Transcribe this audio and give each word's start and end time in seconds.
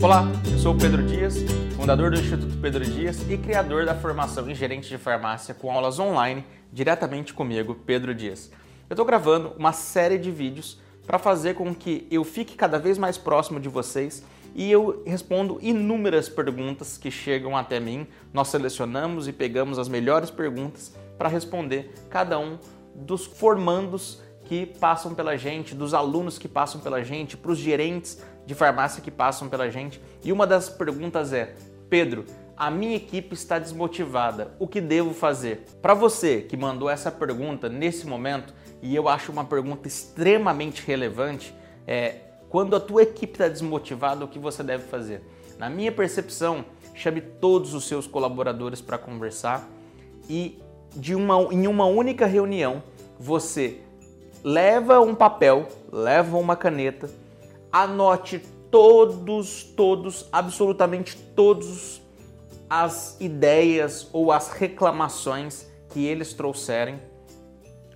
Olá, 0.00 0.28
eu 0.48 0.56
sou 0.56 0.74
o 0.74 0.78
Pedro 0.78 1.02
Dias, 1.02 1.38
fundador 1.74 2.12
do 2.12 2.20
Instituto 2.20 2.56
Pedro 2.62 2.84
Dias 2.84 3.28
e 3.28 3.36
criador 3.36 3.84
da 3.84 3.96
formação 3.96 4.48
em 4.48 4.54
gerente 4.54 4.88
de 4.88 4.96
farmácia 4.96 5.52
com 5.52 5.72
aulas 5.72 5.98
online 5.98 6.46
diretamente 6.72 7.34
comigo, 7.34 7.74
Pedro 7.74 8.14
Dias. 8.14 8.48
Eu 8.88 8.94
estou 8.94 9.04
gravando 9.04 9.54
uma 9.58 9.72
série 9.72 10.16
de 10.16 10.30
vídeos 10.30 10.80
para 11.04 11.18
fazer 11.18 11.54
com 11.54 11.74
que 11.74 12.06
eu 12.12 12.22
fique 12.22 12.54
cada 12.54 12.78
vez 12.78 12.96
mais 12.96 13.18
próximo 13.18 13.58
de 13.58 13.68
vocês 13.68 14.24
e 14.54 14.70
eu 14.70 15.02
respondo 15.04 15.58
inúmeras 15.60 16.28
perguntas 16.28 16.96
que 16.96 17.10
chegam 17.10 17.56
até 17.56 17.80
mim. 17.80 18.06
Nós 18.32 18.46
selecionamos 18.48 19.26
e 19.26 19.32
pegamos 19.32 19.80
as 19.80 19.88
melhores 19.88 20.30
perguntas 20.30 20.94
para 21.18 21.28
responder 21.28 21.92
cada 22.08 22.38
um 22.38 22.56
dos 22.94 23.26
formandos 23.26 24.22
que 24.44 24.64
passam 24.64 25.12
pela 25.12 25.36
gente, 25.36 25.74
dos 25.74 25.92
alunos 25.92 26.38
que 26.38 26.48
passam 26.48 26.80
pela 26.80 27.02
gente, 27.02 27.36
para 27.36 27.50
os 27.50 27.58
gerentes 27.58 28.22
de 28.48 28.54
farmácia 28.54 29.02
que 29.02 29.10
passam 29.10 29.46
pela 29.46 29.70
gente. 29.70 30.00
E 30.24 30.32
uma 30.32 30.46
das 30.46 30.70
perguntas 30.70 31.34
é: 31.34 31.54
Pedro, 31.90 32.24
a 32.56 32.70
minha 32.70 32.96
equipe 32.96 33.34
está 33.34 33.58
desmotivada, 33.58 34.56
o 34.58 34.66
que 34.66 34.80
devo 34.80 35.12
fazer? 35.12 35.66
Para 35.82 35.92
você 35.92 36.40
que 36.40 36.56
mandou 36.56 36.88
essa 36.88 37.12
pergunta 37.12 37.68
nesse 37.68 38.06
momento, 38.06 38.54
e 38.80 38.96
eu 38.96 39.06
acho 39.06 39.30
uma 39.30 39.44
pergunta 39.44 39.86
extremamente 39.86 40.82
relevante, 40.86 41.54
é 41.86 42.20
quando 42.48 42.74
a 42.74 42.80
tua 42.80 43.02
equipe 43.02 43.34
está 43.34 43.48
desmotivada, 43.48 44.24
o 44.24 44.28
que 44.28 44.38
você 44.38 44.62
deve 44.62 44.84
fazer? 44.84 45.20
Na 45.58 45.68
minha 45.68 45.92
percepção, 45.92 46.64
chame 46.94 47.20
todos 47.20 47.74
os 47.74 47.86
seus 47.86 48.06
colaboradores 48.06 48.80
para 48.80 48.96
conversar 48.96 49.68
e 50.26 50.58
de 50.96 51.14
uma, 51.14 51.36
em 51.52 51.66
uma 51.66 51.84
única 51.84 52.24
reunião 52.24 52.82
você 53.20 53.80
leva 54.42 55.00
um 55.00 55.14
papel, 55.14 55.68
leva 55.92 56.38
uma 56.38 56.56
caneta, 56.56 57.10
anote 57.72 58.40
todos, 58.70 59.62
todos, 59.62 60.28
absolutamente 60.32 61.16
todos 61.34 62.02
as 62.68 63.16
ideias 63.20 64.08
ou 64.12 64.30
as 64.30 64.50
reclamações 64.50 65.66
que 65.90 66.04
eles 66.04 66.32
trouxerem. 66.32 67.00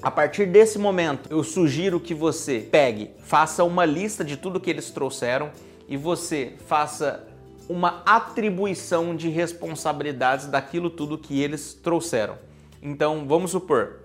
A 0.00 0.10
partir 0.10 0.46
desse 0.46 0.78
momento, 0.78 1.28
eu 1.30 1.42
sugiro 1.42 1.98
que 1.98 2.14
você 2.14 2.60
pegue, 2.70 3.10
faça 3.18 3.64
uma 3.64 3.84
lista 3.84 4.24
de 4.24 4.36
tudo 4.36 4.60
que 4.60 4.70
eles 4.70 4.90
trouxeram 4.90 5.50
e 5.88 5.96
você 5.96 6.54
faça 6.66 7.26
uma 7.68 8.02
atribuição 8.06 9.16
de 9.16 9.28
responsabilidades 9.28 10.46
daquilo 10.46 10.88
tudo 10.88 11.18
que 11.18 11.40
eles 11.40 11.74
trouxeram. 11.74 12.38
Então, 12.80 13.26
vamos 13.26 13.50
supor, 13.50 14.00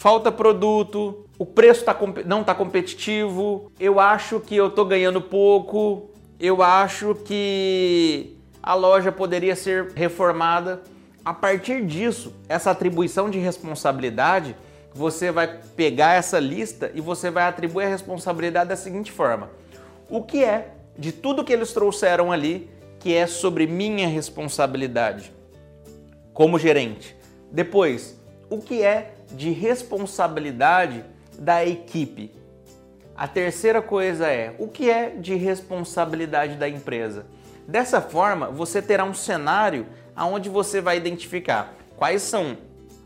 falta 0.00 0.32
produto, 0.32 1.26
o 1.38 1.44
preço 1.44 1.84
tá, 1.84 1.94
não 2.24 2.40
está 2.40 2.54
competitivo, 2.54 3.70
eu 3.78 4.00
acho 4.00 4.40
que 4.40 4.56
eu 4.56 4.68
estou 4.68 4.86
ganhando 4.86 5.20
pouco, 5.20 6.08
eu 6.40 6.62
acho 6.62 7.14
que 7.16 8.34
a 8.62 8.72
loja 8.72 9.12
poderia 9.12 9.54
ser 9.54 9.92
reformada. 9.94 10.80
A 11.22 11.34
partir 11.34 11.84
disso, 11.84 12.32
essa 12.48 12.70
atribuição 12.70 13.28
de 13.28 13.38
responsabilidade, 13.38 14.56
você 14.94 15.30
vai 15.30 15.60
pegar 15.76 16.14
essa 16.14 16.40
lista 16.40 16.90
e 16.94 17.00
você 17.02 17.30
vai 17.30 17.44
atribuir 17.44 17.84
a 17.84 17.88
responsabilidade 17.88 18.70
da 18.70 18.76
seguinte 18.76 19.12
forma: 19.12 19.50
o 20.08 20.22
que 20.22 20.42
é 20.42 20.76
de 20.96 21.12
tudo 21.12 21.44
que 21.44 21.52
eles 21.52 21.74
trouxeram 21.74 22.32
ali 22.32 22.70
que 23.00 23.14
é 23.14 23.26
sobre 23.26 23.66
minha 23.66 24.08
responsabilidade 24.08 25.30
como 26.32 26.58
gerente? 26.58 27.14
Depois, 27.52 28.18
o 28.50 28.58
que 28.58 28.82
é 28.82 29.14
de 29.30 29.50
responsabilidade 29.50 31.04
da 31.38 31.64
equipe. 31.64 32.34
A 33.16 33.28
terceira 33.28 33.80
coisa 33.80 34.26
é 34.26 34.54
o 34.58 34.66
que 34.66 34.90
é 34.90 35.10
de 35.10 35.34
responsabilidade 35.34 36.56
da 36.56 36.68
empresa. 36.68 37.26
Dessa 37.66 38.00
forma, 38.00 38.50
você 38.50 38.82
terá 38.82 39.04
um 39.04 39.14
cenário 39.14 39.86
onde 40.16 40.48
você 40.48 40.80
vai 40.80 40.96
identificar 40.96 41.74
quais 41.96 42.22
são 42.22 42.58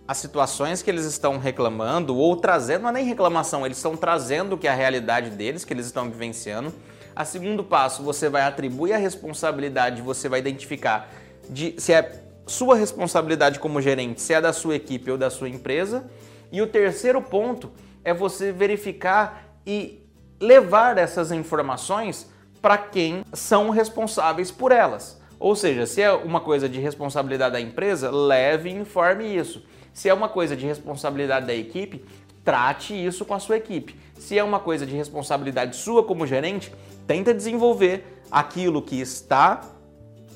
as 0.07 0.19
situações 0.19 0.83
que 0.83 0.91
eles 0.91 1.05
estão 1.05 1.39
reclamando 1.39 2.17
ou 2.17 2.37
trazendo, 2.37 2.83
não 2.83 2.91
é 2.91 2.93
nem 2.93 3.05
reclamação, 3.05 3.65
eles 3.65 3.79
estão 3.79 3.97
trazendo 3.97 4.59
que 4.59 4.67
é 4.67 4.71
a 4.71 4.75
realidade 4.75 5.31
deles, 5.31 5.65
que 5.65 5.73
eles 5.73 5.87
estão 5.87 6.11
vivenciando. 6.11 6.73
A 7.17 7.25
segundo 7.25 7.63
passo, 7.63 8.03
você 8.03 8.29
vai 8.29 8.43
atribuir 8.43 8.93
a 8.93 8.99
responsabilidade, 8.99 10.03
você 10.03 10.29
vai 10.29 10.41
identificar 10.41 11.09
de 11.49 11.75
se 11.79 11.93
é 11.93 12.24
sua 12.47 12.77
responsabilidade 12.77 13.59
como 13.59 13.81
gerente, 13.81 14.21
se 14.21 14.35
é 14.35 14.41
da 14.41 14.53
sua 14.53 14.77
equipe 14.77 15.11
ou 15.11 15.19
da 15.19 15.31
sua 15.31 15.49
empresa. 15.49 16.11
E 16.53 16.61
o 16.61 16.67
terceiro 16.67 17.21
ponto 17.23 17.71
é 18.05 18.13
você 18.13 18.53
verificar 18.53 19.57
e 19.67 20.03
levar 20.41 20.99
essas 20.99 21.33
informações 21.33 22.31
para 22.61 22.79
quem 22.79 23.25
são 23.33 23.71
responsáveis 23.71 24.51
por 24.51 24.73
elas. 24.73 25.21
Ou 25.39 25.57
seja, 25.57 25.87
se 25.87 26.01
é 26.01 26.13
uma 26.13 26.41
coisa 26.41 26.69
de 26.69 26.81
responsabilidade 26.81 27.53
da 27.53 27.61
empresa, 27.61 28.11
leve 28.11 28.71
e 28.71 28.73
informe 28.73 29.37
isso. 29.37 29.65
Se 29.93 30.09
é 30.09 30.15
uma 30.15 30.29
coisa 30.29 30.57
de 30.57 30.67
responsabilidade 30.67 31.47
da 31.47 31.55
equipe, 31.55 32.05
trate 32.45 32.95
isso 32.95 33.25
com 33.25 33.35
a 33.35 33.39
sua 33.39 33.57
equipe. 33.57 33.99
Se 34.19 34.39
é 34.39 34.45
uma 34.45 34.61
coisa 34.61 34.87
de 34.87 34.95
responsabilidade 34.95 35.77
sua 35.77 36.03
como 36.03 36.27
gerente, 36.27 36.73
tenta 37.07 37.35
desenvolver 37.35 38.23
aquilo 38.31 38.83
que 38.83 39.01
está 39.01 39.61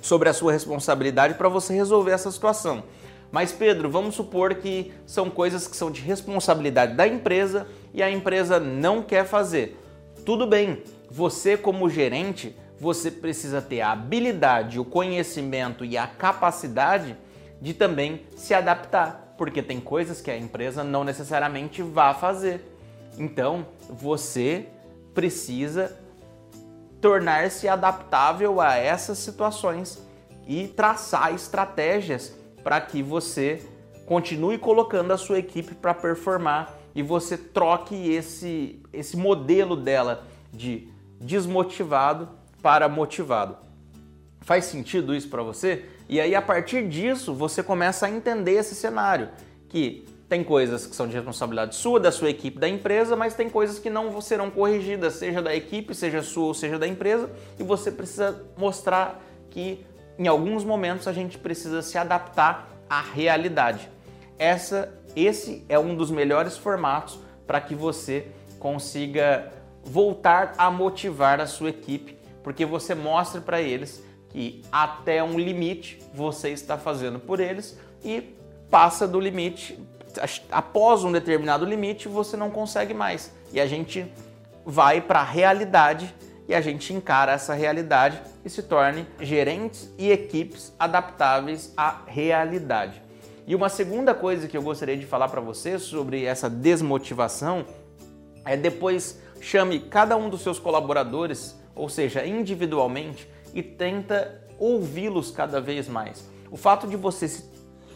sobre 0.00 0.28
a 0.28 0.32
sua 0.32 0.53
responsabilidade 0.53 1.34
para 1.34 1.48
você 1.48 1.75
resolver 1.75 2.12
essa 2.12 2.31
situação. 2.31 2.84
Mas 3.31 3.53
Pedro, 3.53 3.91
vamos 3.91 4.14
supor 4.14 4.54
que 4.54 4.92
são 5.04 5.28
coisas 5.28 5.69
que 5.69 5.76
são 5.76 5.91
de 5.91 6.00
responsabilidade 6.00 6.94
da 6.94 7.06
empresa 7.06 7.66
e 7.92 8.03
a 8.03 8.10
empresa 8.10 8.58
não 8.58 9.03
quer 9.03 9.26
fazer. 9.26 9.78
Tudo 10.25 10.47
bem, 10.47 10.82
você 11.10 11.56
como 11.56 11.91
gerente, 11.91 12.56
você 12.81 13.10
precisa 13.10 13.60
ter 13.60 13.81
a 13.81 13.92
habilidade, 13.92 14.78
o 14.78 14.84
conhecimento 14.84 15.84
e 15.84 15.98
a 15.98 16.06
capacidade 16.06 17.16
de 17.60 17.75
também 17.75 18.22
se 18.37 18.54
adaptar, 18.54 19.34
porque 19.37 19.62
tem 19.62 19.81
coisas 19.81 20.20
que 20.20 20.31
a 20.31 20.38
empresa 20.38 20.84
não 20.84 21.04
necessariamente 21.04 21.82
vá 21.82 22.14
fazer. 22.14 22.64
Então, 23.19 23.66
você 23.91 24.66
precisa 25.12 25.98
tornar-se 27.00 27.69
adaptável 27.69 28.60
a 28.60 28.76
essas 28.76 29.19
situações 29.19 30.03
e 30.47 30.69
traçar 30.69 31.34
estratégias 31.34 32.34
para 32.62 32.81
que 32.81 33.03
você 33.03 33.62
continue 34.06 34.59
colocando 34.59 35.12
a 35.12 35.19
sua 35.19 35.38
equipe 35.38 35.75
para 35.75 35.92
performar 35.94 36.75
e 36.94 37.03
você 37.03 37.37
troque 37.37 38.10
esse, 38.10 38.82
esse 38.92 39.16
modelo 39.16 39.76
dela 39.76 40.26
de 40.53 40.88
desmotivado 41.20 42.28
para 42.62 42.88
motivado. 42.88 43.56
Faz 44.41 44.64
sentido 44.64 45.14
isso 45.14 45.28
para 45.28 45.42
você? 45.42 45.84
E 46.08 46.20
aí 46.20 46.34
a 46.34 46.41
partir 46.41 46.88
disso 46.88 47.34
você 47.34 47.62
começa 47.62 48.06
a 48.06 48.10
entender 48.10 48.53
esse 48.53 48.75
cenário 48.75 49.28
que 49.69 50.06
tem 50.28 50.44
coisas 50.44 50.86
que 50.86 50.94
são 50.94 51.08
de 51.08 51.14
responsabilidade 51.14 51.74
sua, 51.74 51.98
da 51.98 52.12
sua 52.12 52.28
equipe, 52.28 52.58
da 52.58 52.68
empresa, 52.68 53.16
mas 53.16 53.34
tem 53.34 53.48
coisas 53.48 53.78
que 53.78 53.88
não 53.88 54.20
serão 54.20 54.50
corrigidas, 54.50 55.14
seja 55.14 55.40
da 55.40 55.54
equipe, 55.54 55.94
seja 55.94 56.22
sua 56.22 56.44
ou 56.44 56.54
seja 56.54 56.78
da 56.78 56.86
empresa, 56.86 57.30
e 57.58 57.62
você 57.62 57.90
precisa 57.90 58.44
mostrar 58.56 59.22
que 59.48 59.86
em 60.18 60.28
alguns 60.28 60.64
momentos 60.64 61.08
a 61.08 61.12
gente 61.12 61.38
precisa 61.38 61.80
se 61.80 61.96
adaptar 61.96 62.68
à 62.90 63.00
realidade. 63.00 63.88
Essa, 64.38 64.92
esse 65.16 65.64
é 65.68 65.78
um 65.78 65.94
dos 65.94 66.10
melhores 66.10 66.58
formatos 66.58 67.18
para 67.46 67.60
que 67.60 67.74
você 67.74 68.26
consiga 68.58 69.50
voltar 69.82 70.54
a 70.58 70.70
motivar 70.70 71.40
a 71.40 71.46
sua 71.46 71.70
equipe, 71.70 72.18
porque 72.42 72.66
você 72.66 72.94
mostra 72.94 73.40
para 73.40 73.62
eles 73.62 74.04
que 74.28 74.62
até 74.70 75.22
um 75.22 75.38
limite 75.38 75.98
você 76.12 76.50
está 76.50 76.76
fazendo 76.76 77.18
por 77.18 77.40
eles 77.40 77.78
e 78.04 78.36
passa 78.70 79.08
do 79.08 79.18
limite, 79.18 79.78
após 80.50 81.04
um 81.04 81.12
determinado 81.12 81.64
limite, 81.64 82.08
você 82.08 82.36
não 82.36 82.50
consegue 82.50 82.94
mais. 82.94 83.32
E 83.52 83.60
a 83.60 83.66
gente 83.66 84.10
vai 84.64 85.00
para 85.00 85.20
a 85.20 85.24
realidade 85.24 86.14
e 86.48 86.54
a 86.54 86.60
gente 86.60 86.94
encara 86.94 87.32
essa 87.32 87.52
realidade 87.52 88.20
e 88.44 88.48
se 88.48 88.62
torne 88.62 89.06
gerentes 89.20 89.90
e 89.99 90.10
equipes 90.10 90.72
adaptáveis 90.78 91.72
à 91.76 92.02
realidade. 92.06 93.02
E 93.46 93.55
uma 93.55 93.69
segunda 93.69 94.14
coisa 94.14 94.49
que 94.49 94.56
eu 94.56 94.62
gostaria 94.62 94.96
de 94.96 95.06
falar 95.06 95.28
para 95.28 95.40
você 95.40 95.78
sobre 95.78 96.25
essa 96.25 96.49
desmotivação 96.49 97.64
é 98.44 98.56
depois 98.56 99.20
chame 99.40 99.81
cada 99.81 100.16
um 100.16 100.28
dos 100.28 100.43
seus 100.43 100.58
colaboradores, 100.58 101.55
ou 101.75 101.88
seja, 101.88 102.26
individualmente, 102.26 103.28
e 103.55 103.62
tenta 103.62 104.43
ouvi-los 104.58 105.31
cada 105.31 105.60
vez 105.60 105.88
mais. 105.88 106.25
O 106.50 106.56
fato 106.56 106.87
de 106.87 106.96
você 106.96 107.28
se 107.28 107.44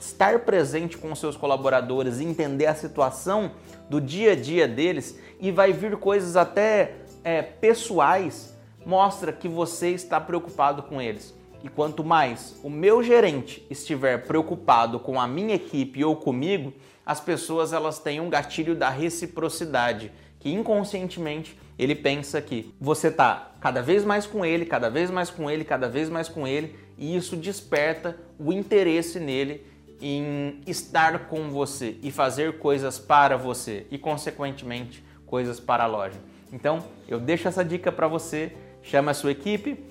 estar 0.03 0.41
presente 0.41 0.99
com 0.99 1.13
os 1.13 1.19
seus 1.21 1.37
colaboradores, 1.37 2.21
entender 2.21 2.67
a 2.67 2.75
situação 2.75 3.53
do 3.89 4.01
dia 4.01 4.33
a 4.33 4.37
dia 4.37 4.67
deles 4.67 5.19
e 5.41 5.51
vai 5.53 5.73
vir 5.73 5.97
coisas 5.97 6.37
até 6.37 6.97
é, 7.23 7.41
pessoais, 7.41 8.57
mostra 8.85 9.33
que 9.33 9.49
você 9.49 9.91
está 9.91 10.21
preocupado 10.21 10.83
com 10.83 11.01
eles. 11.01 11.35
E 11.63 11.69
quanto 11.69 12.03
mais 12.03 12.57
o 12.65 12.69
meu 12.69 13.03
gerente 13.03 13.65
estiver 13.71 14.27
preocupado 14.27 14.99
com 14.99 15.21
a 15.21 15.29
minha 15.29 15.55
equipe 15.55 16.05
ou 16.05 16.17
comigo, 16.17 16.73
as 17.07 17.21
pessoas 17.21 17.73
elas 17.73 18.01
têm 18.01 18.21
um 18.21 18.29
gatilho 18.29 18.75
da 18.75 18.91
reciprocidade, 18.91 20.11
que 20.41 20.53
inconscientemente 20.53 21.57
ele 21.79 21.95
pensa 21.95 22.43
que 22.43 22.75
você 22.81 23.09
está 23.09 23.53
cada 23.61 23.81
vez 23.81 24.05
mais 24.05 24.27
com 24.27 24.45
ele, 24.45 24.67
cada 24.67 24.91
vez 24.91 25.11
mais 25.11 25.31
com 25.31 25.49
ele, 25.49 25.65
cada 25.65 25.89
vez 25.89 26.09
mais 26.09 26.29
com 26.29 26.47
ele, 26.47 26.77
e 26.99 27.17
isso 27.17 27.37
desperta 27.37 28.17
o 28.39 28.53
interesse 28.53 29.21
nele 29.21 29.72
em 30.03 30.61
estar 30.67 31.29
com 31.29 31.49
você 31.49 31.97
e 32.03 32.11
fazer 32.11 32.59
coisas 32.59 32.99
para 32.99 33.37
você 33.37 33.87
e, 33.89 33.97
consequentemente, 33.97 35.03
coisas 35.25 35.61
para 35.61 35.85
a 35.85 35.87
loja. 35.87 36.19
Então, 36.53 36.85
eu 37.09 37.21
deixo 37.21 37.47
essa 37.47 37.65
dica 37.65 37.93
para 37.93 38.09
você, 38.09 38.53
chama 38.83 39.13
a 39.13 39.15
sua 39.15 39.31
equipe, 39.31 39.87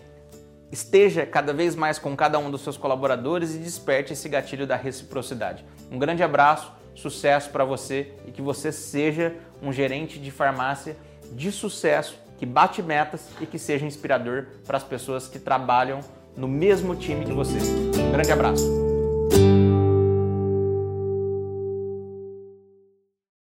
esteja 0.69 1.25
cada 1.25 1.53
vez 1.53 1.75
mais 1.75 1.97
com 1.97 2.15
cada 2.15 2.37
um 2.37 2.51
dos 2.51 2.61
seus 2.61 2.75
colaboradores 2.75 3.55
e 3.55 3.59
desperte 3.59 4.11
esse 4.11 4.27
gatilho 4.27 4.67
da 4.67 4.75
reciprocidade. 4.75 5.65
Um 5.89 5.97
grande 5.97 6.21
abraço, 6.21 6.71
sucesso 6.93 7.49
para 7.49 7.63
você 7.63 8.13
e 8.27 8.31
que 8.31 8.41
você 8.41 8.71
seja 8.71 9.33
um 9.61 9.71
gerente 9.71 10.19
de 10.19 10.29
farmácia 10.29 10.97
de 11.31 11.51
sucesso, 11.53 12.19
que 12.37 12.45
bate 12.45 12.83
metas 12.83 13.29
e 13.39 13.45
que 13.45 13.57
seja 13.57 13.85
inspirador 13.85 14.47
para 14.65 14.75
as 14.75 14.83
pessoas 14.83 15.27
que 15.27 15.39
trabalham 15.39 16.01
no 16.35 16.47
mesmo 16.47 16.95
time 16.95 17.23
que 17.23 17.31
você. 17.31 17.57
Um 17.97 18.11
grande 18.11 18.31
abraço. 18.31 18.90